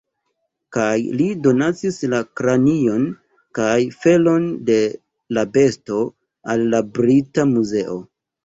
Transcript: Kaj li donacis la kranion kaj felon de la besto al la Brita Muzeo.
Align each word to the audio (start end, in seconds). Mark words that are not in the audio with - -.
Kaj 0.77 0.93
li 1.19 1.27
donacis 1.47 1.99
la 2.13 2.21
kranion 2.41 3.05
kaj 3.59 3.77
felon 3.99 4.49
de 4.71 4.79
la 5.39 5.47
besto 5.59 6.03
al 6.55 6.69
la 6.73 6.81
Brita 6.99 7.51
Muzeo. 7.55 8.05